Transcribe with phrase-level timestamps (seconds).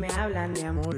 [0.00, 0.96] me hablan de amor.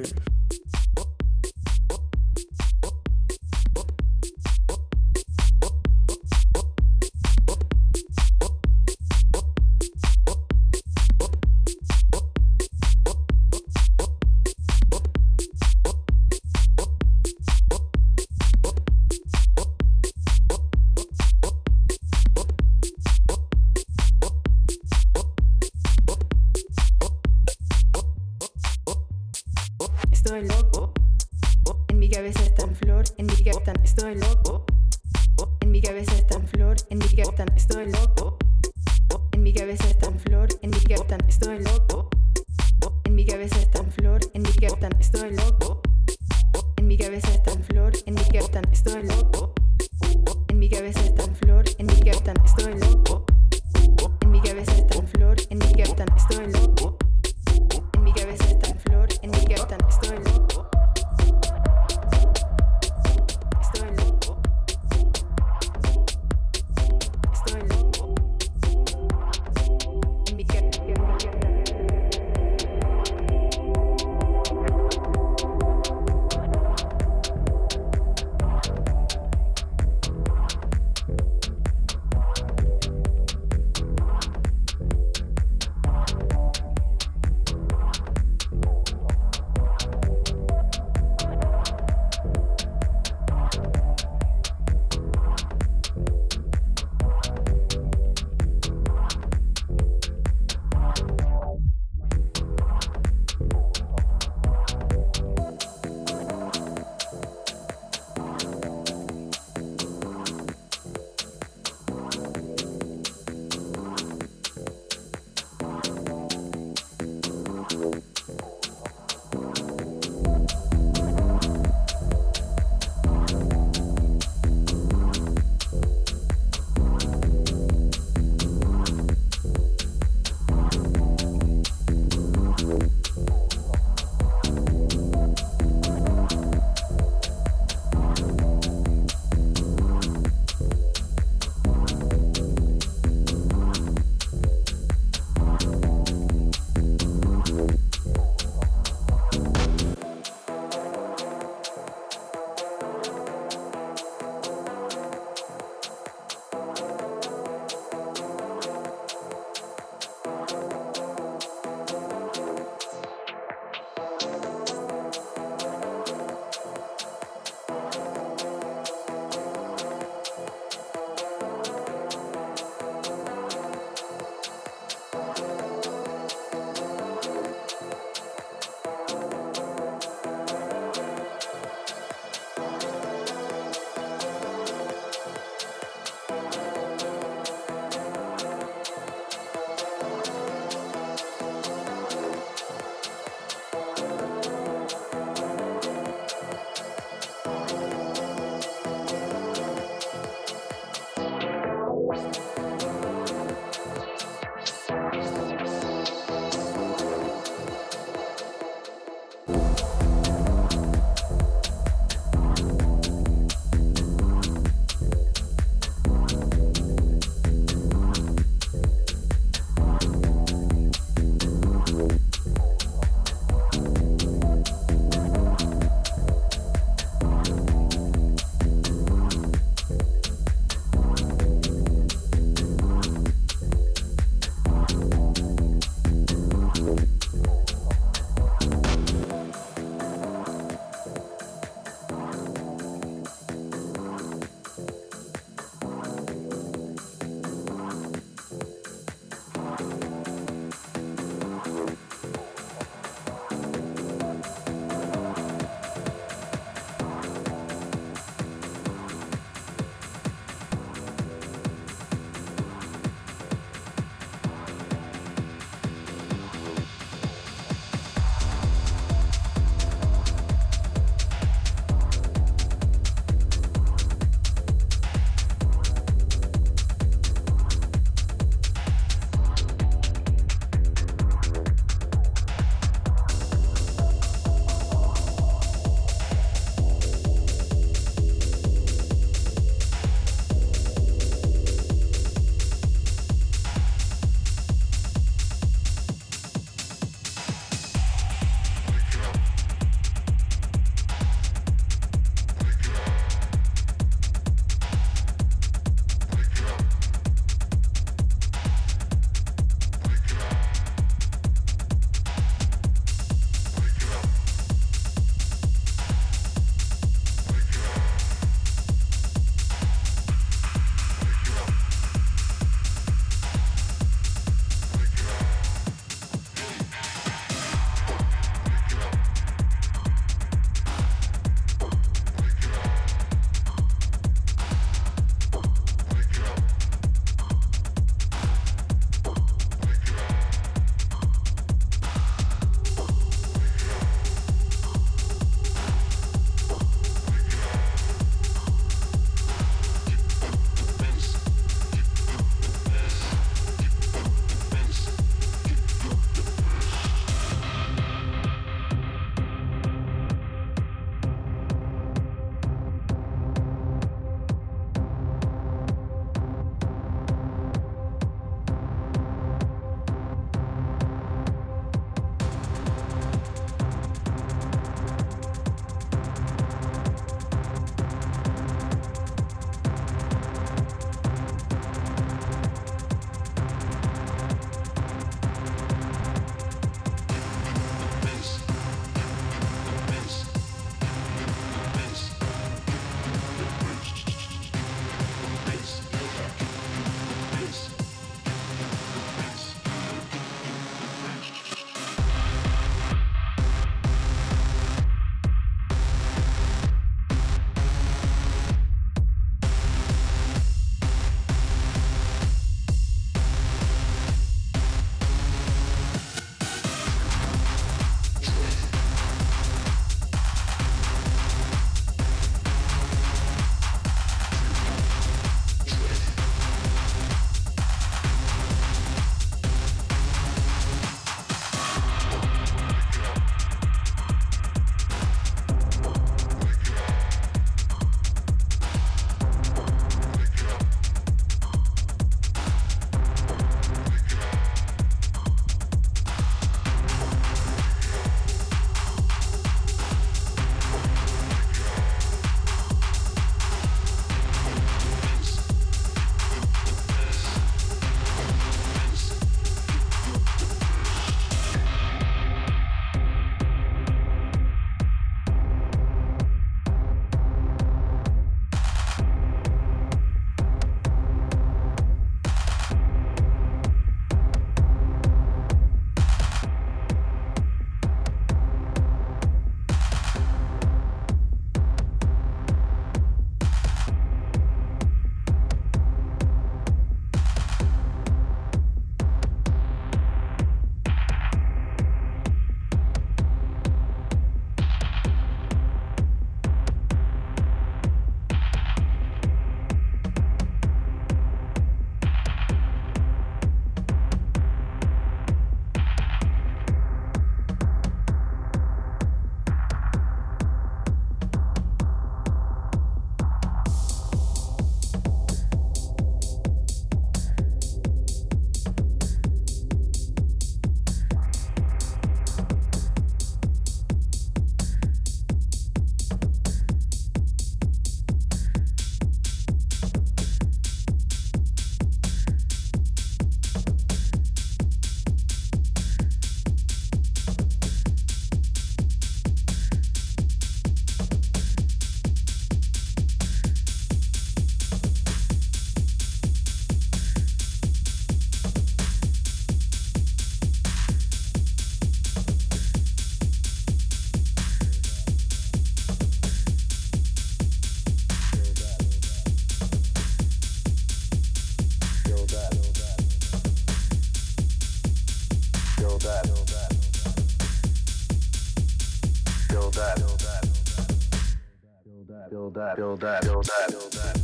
[572.53, 574.37] build up, build up, build up, build up,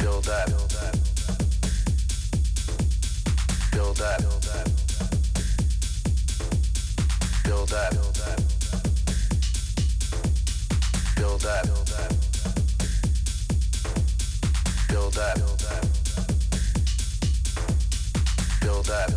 [0.00, 0.94] build up, build up,
[3.72, 4.18] build up,
[7.44, 7.92] build up,
[11.14, 11.62] build up,
[14.96, 15.88] build up, build up.
[18.60, 19.08] Build up.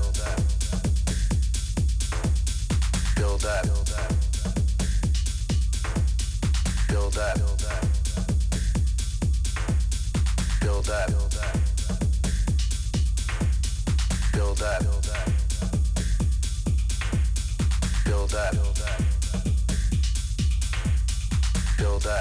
[3.16, 3.64] Build up.
[3.64, 4.31] Build up.
[6.92, 7.36] Build up.
[7.38, 7.86] Build up.
[10.62, 11.08] Build up.
[14.34, 14.84] Build up.
[21.76, 22.18] Build up.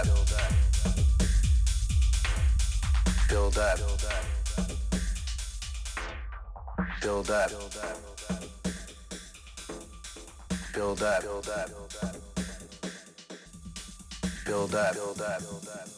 [3.29, 3.81] Build up.
[7.01, 7.51] Build up.
[10.73, 11.23] Build up.
[11.23, 11.80] Build up
[14.51, 15.89] build up, build up, build up,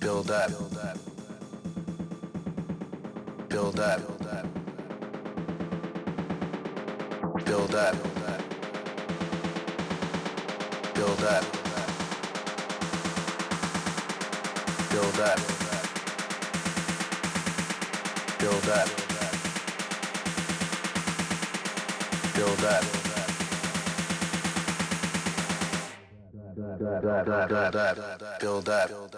[0.00, 0.98] build up, build up,
[3.48, 4.00] build up,
[7.44, 7.94] build up,
[10.94, 11.44] build up,
[14.90, 15.38] build up,
[18.40, 18.88] build up,
[22.34, 23.09] build up.
[27.28, 29.09] up, build up, build up.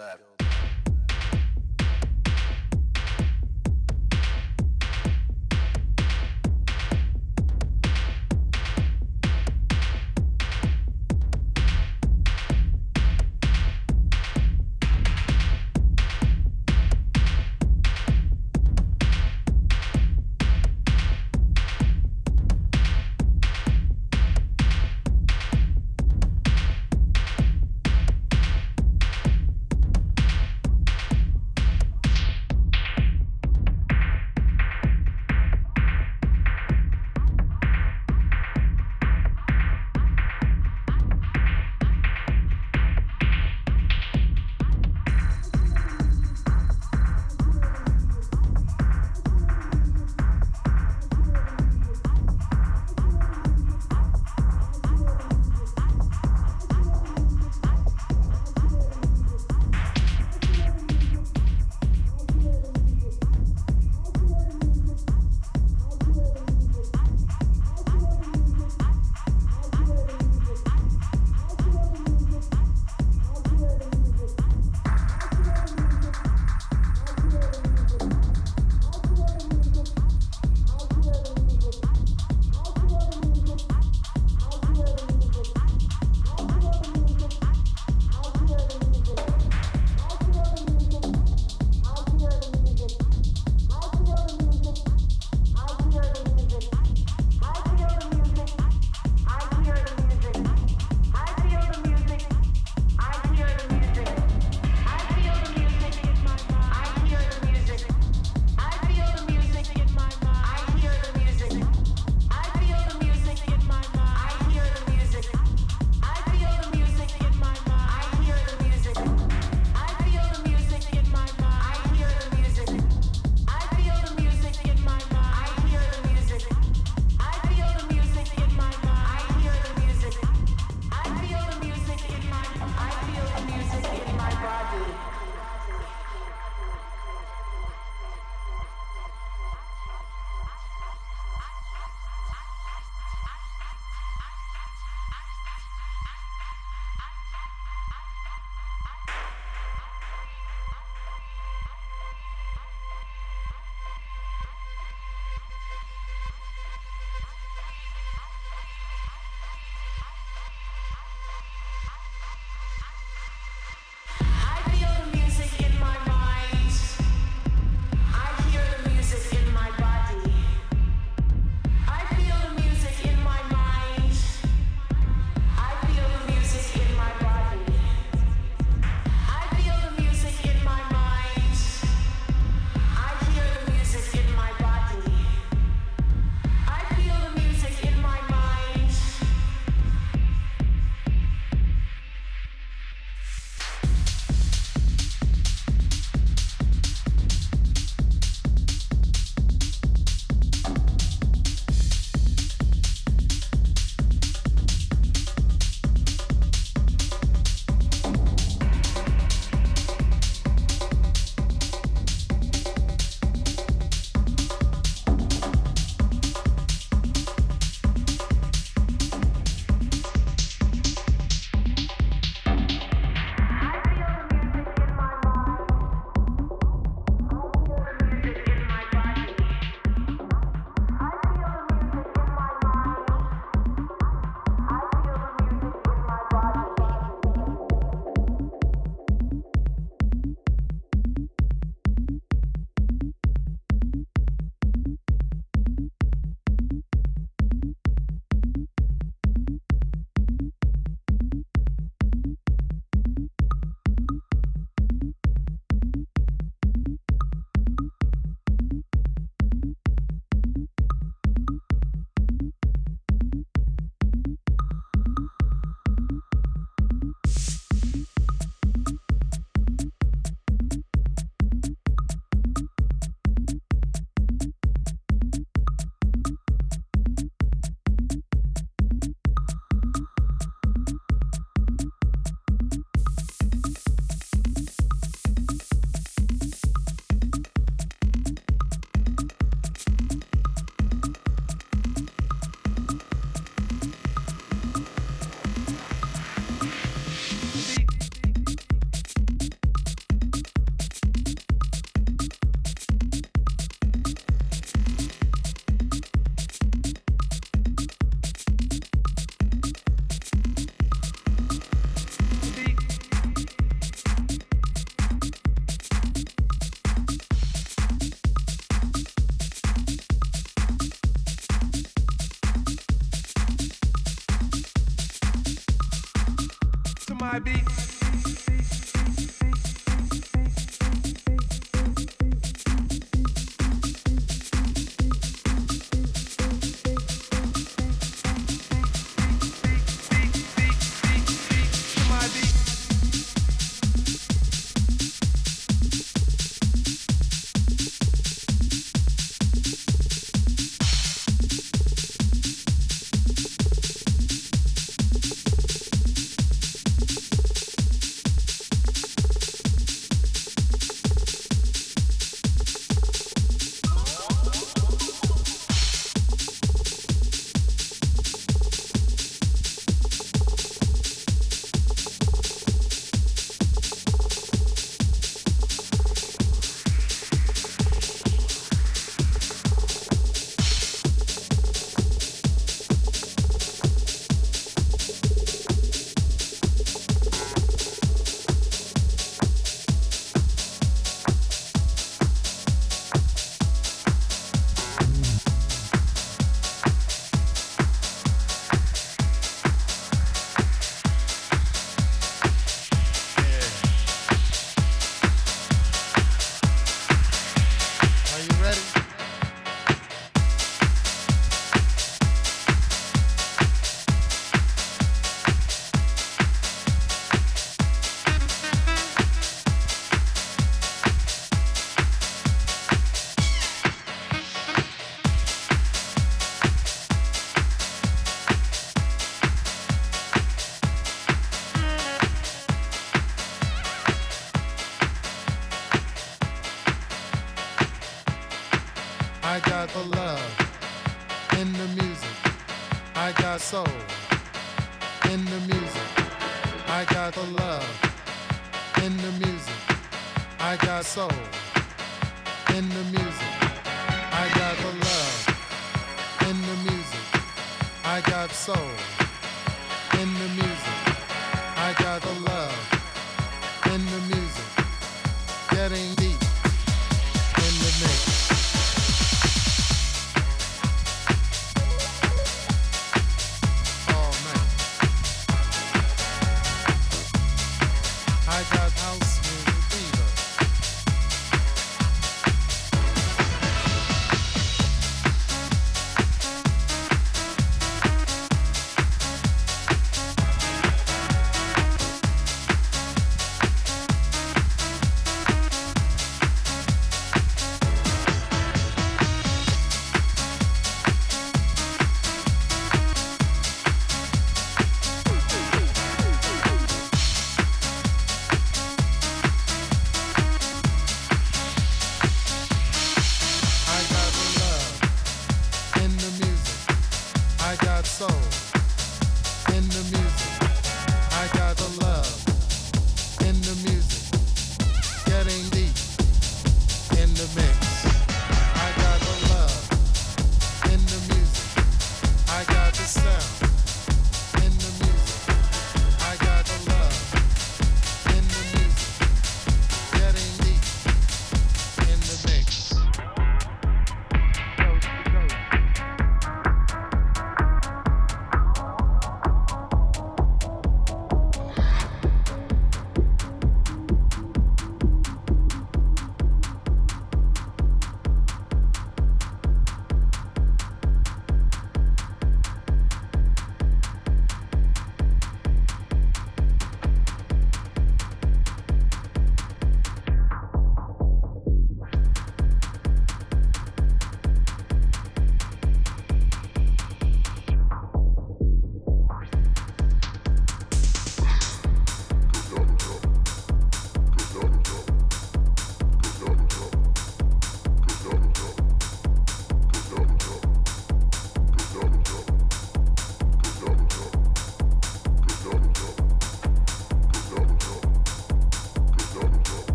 [327.33, 327.62] My beat.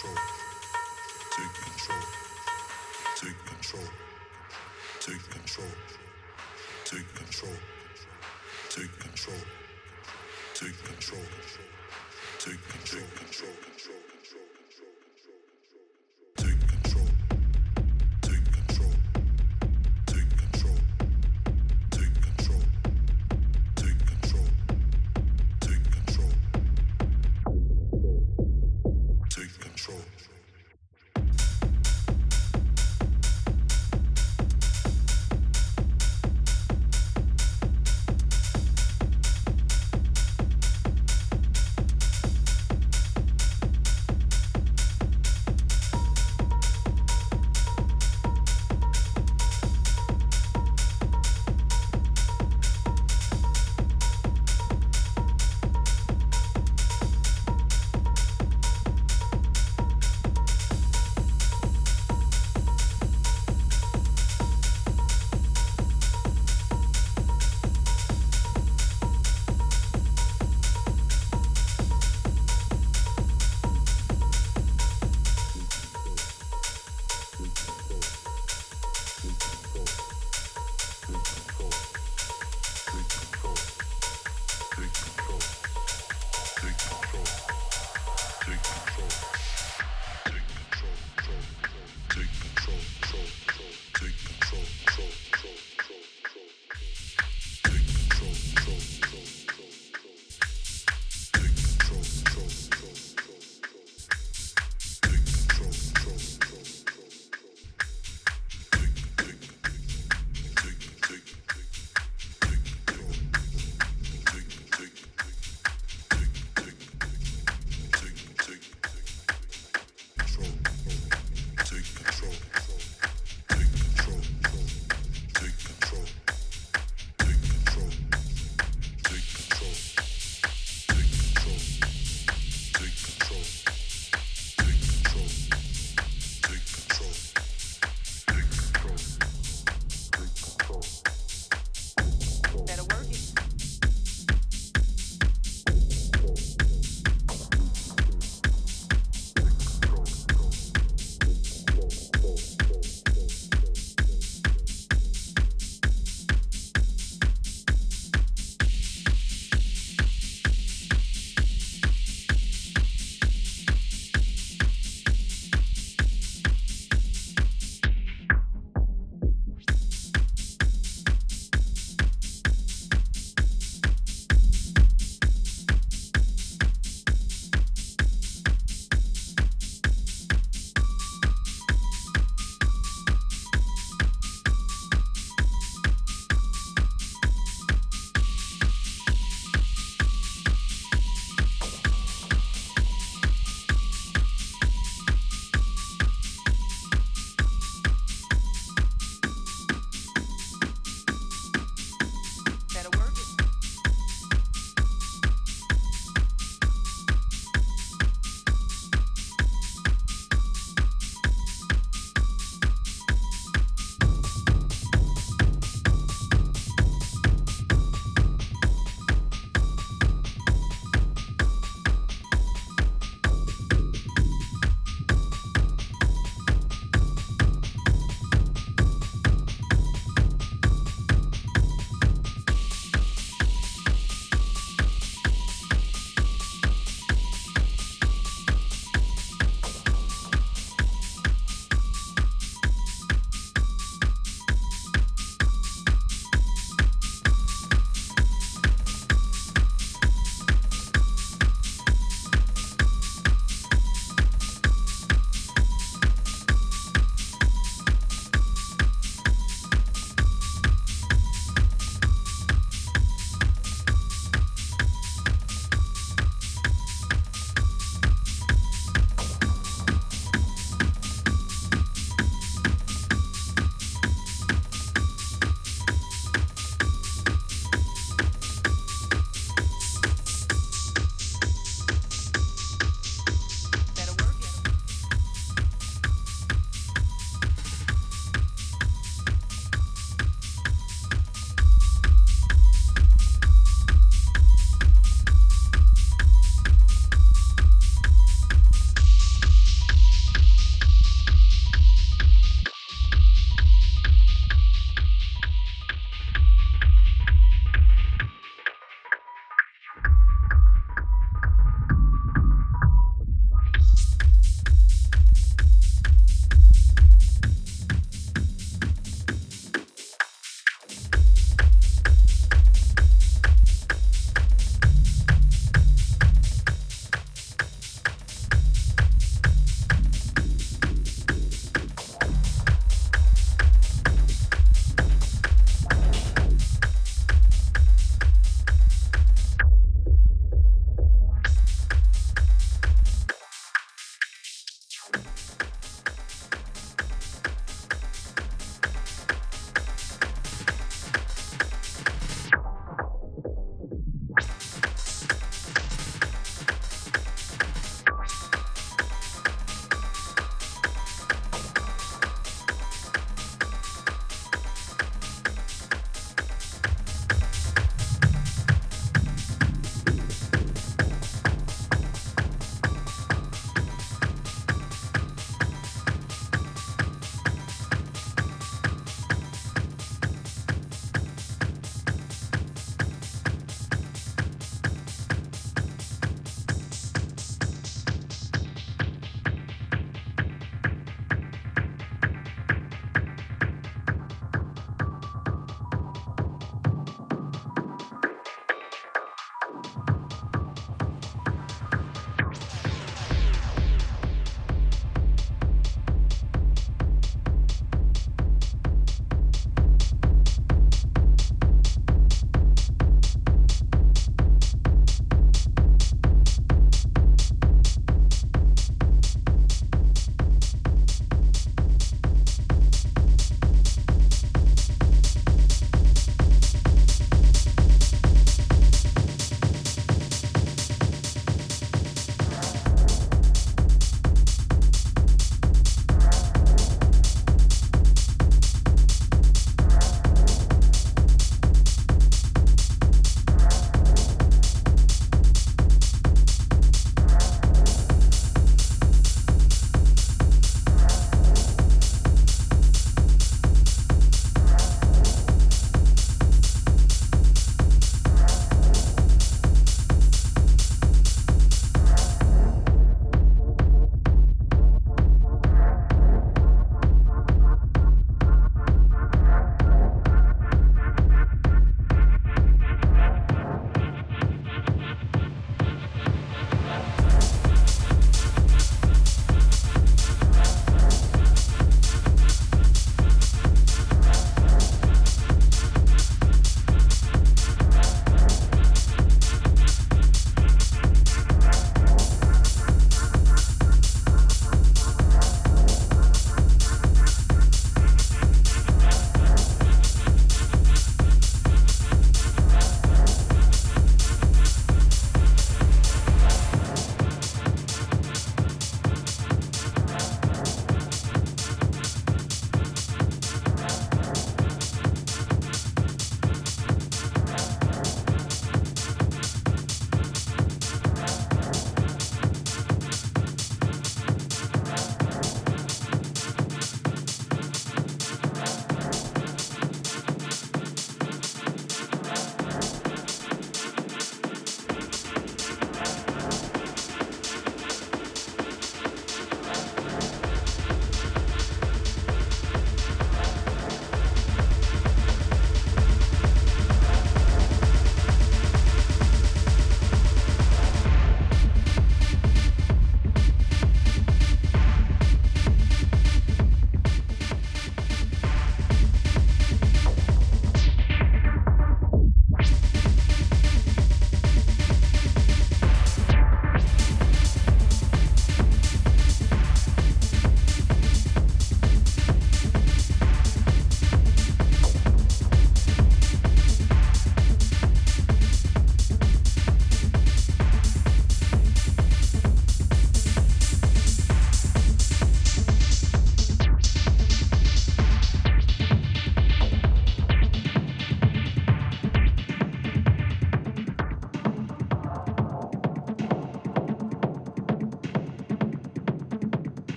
[0.00, 0.16] control.
[1.30, 2.04] Take control.
[3.16, 3.88] Take control.
[5.00, 5.66] Take control.
[6.84, 7.52] Take control.
[8.70, 9.34] Take control.
[10.54, 10.84] Take control.
[10.84, 11.20] Take control.
[12.38, 13.02] Take control.
[13.16, 13.52] Control.
[13.66, 14.09] Control.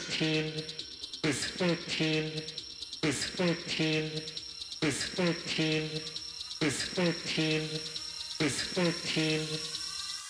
[0.00, 0.52] fourteen,
[1.24, 2.32] is fourteen?
[3.02, 4.10] is fourteen?
[4.82, 5.90] is fourteen?
[6.62, 7.68] is fourteen?
[8.40, 9.46] is fourteen?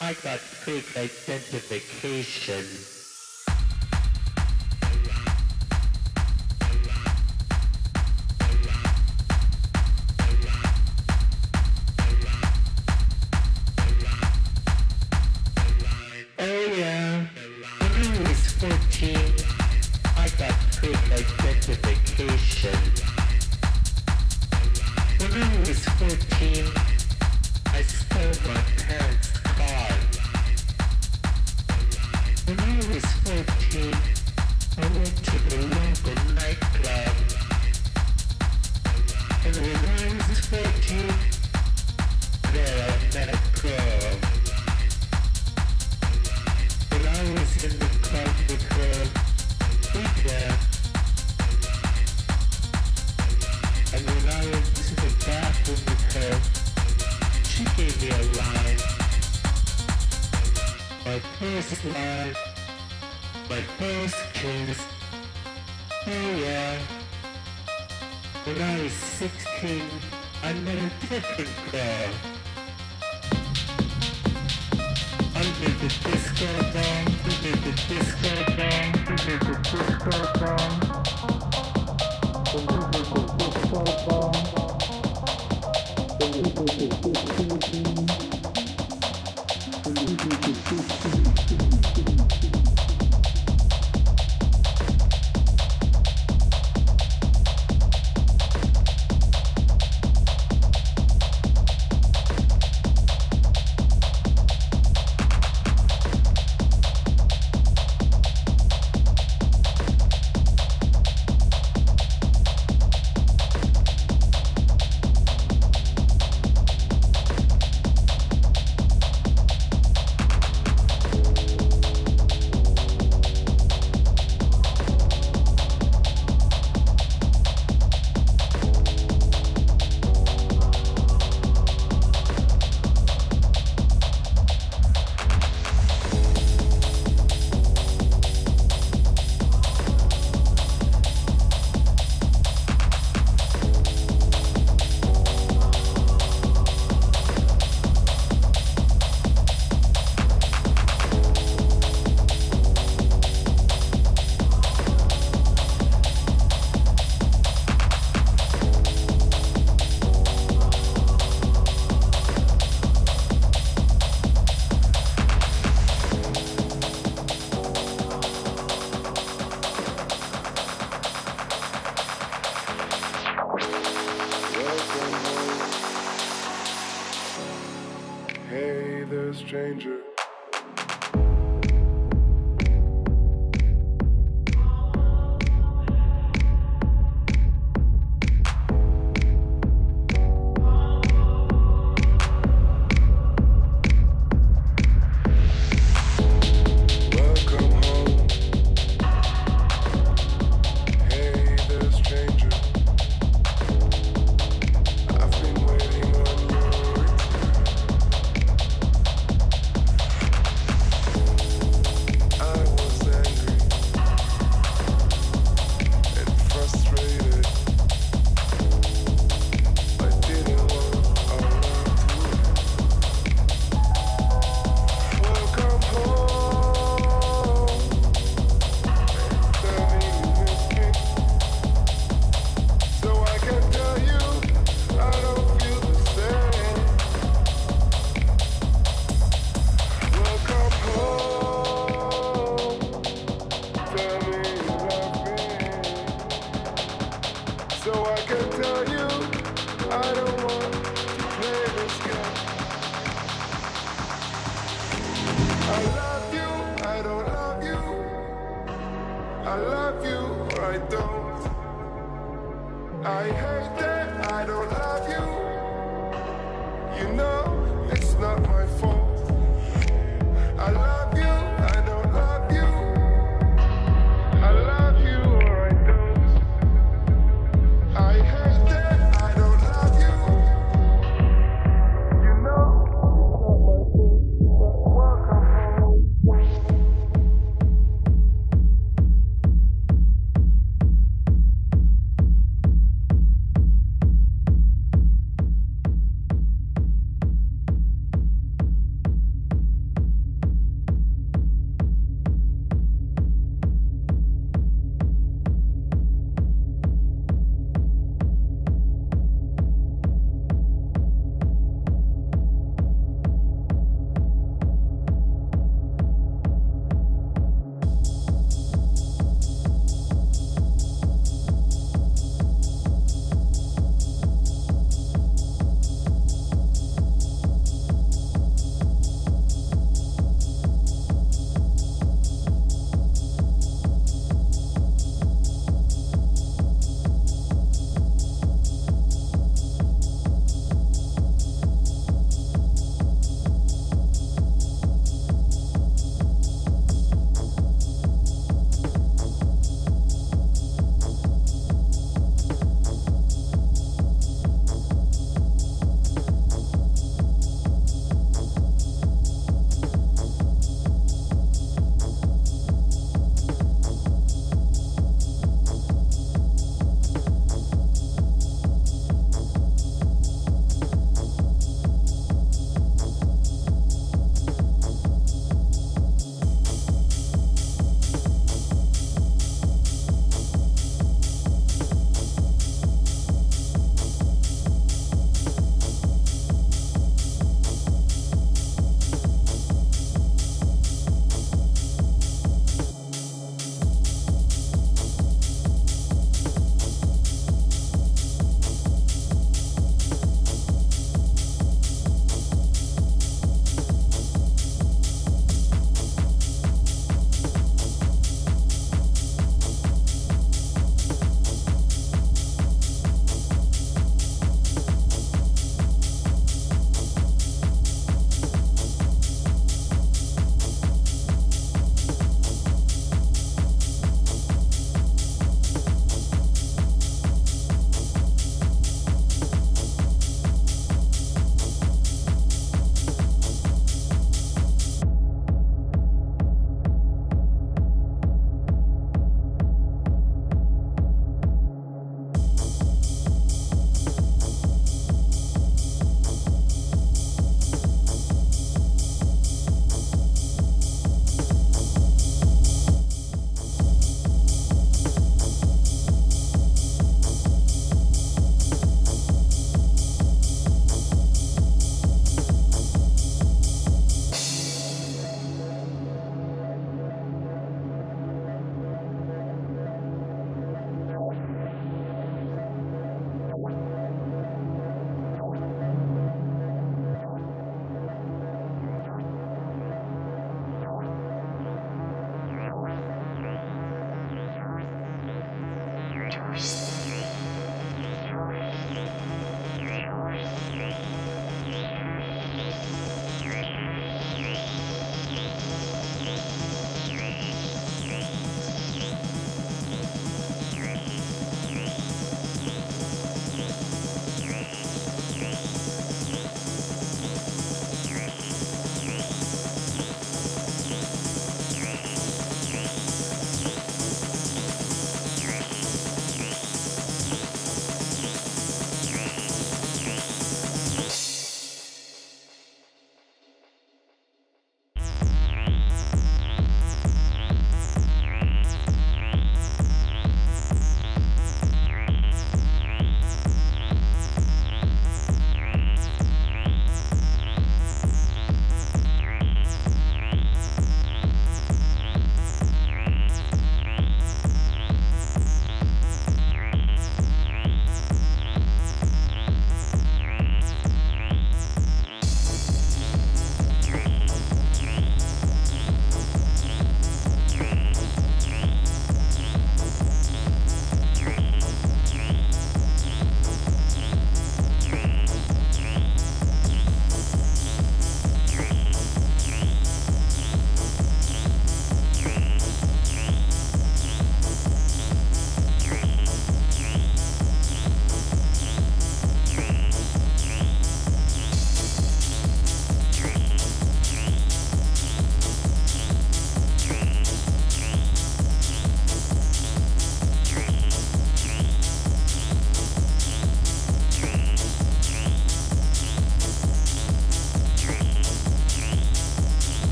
[0.00, 2.99] I got fake identification.